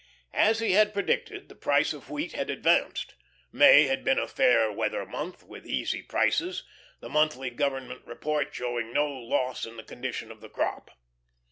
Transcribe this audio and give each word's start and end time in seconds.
As 0.33 0.57
he 0.57 0.71
had 0.71 0.95
predicted, 0.95 1.47
the 1.47 1.53
price 1.53 1.93
of 1.93 2.09
wheat 2.09 2.31
had 2.31 2.49
advanced. 2.49 3.13
May 3.51 3.83
had 3.83 4.03
been 4.03 4.17
a 4.17 4.27
fair 4.27 4.71
weather 4.71 5.05
month 5.05 5.43
with 5.43 5.67
easy 5.67 6.01
prices, 6.01 6.63
the 7.01 7.07
monthly 7.07 7.51
Government 7.51 8.03
report 8.07 8.49
showing 8.51 8.91
no 8.93 9.07
loss 9.07 9.63
in 9.63 9.77
the 9.77 9.83
condition 9.83 10.31
of 10.31 10.41
the 10.41 10.49
crop. 10.49 10.89